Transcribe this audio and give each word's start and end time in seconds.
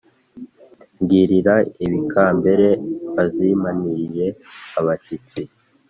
mbwirira 0.99 1.55
abikambere 1.85 2.67
bazimanirire 3.15 4.27
abashyitsi 4.79 5.41